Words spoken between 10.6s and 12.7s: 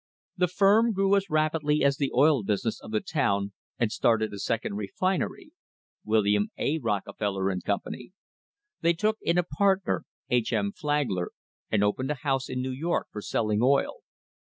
Flagler, and opened a house in